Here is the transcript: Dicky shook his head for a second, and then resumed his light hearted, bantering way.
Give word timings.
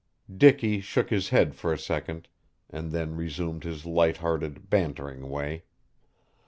Dicky 0.35 0.79
shook 0.81 1.11
his 1.11 1.29
head 1.29 1.53
for 1.53 1.71
a 1.71 1.77
second, 1.77 2.27
and 2.71 2.91
then 2.91 3.15
resumed 3.15 3.63
his 3.63 3.85
light 3.85 4.17
hearted, 4.17 4.67
bantering 4.67 5.29
way. 5.29 5.65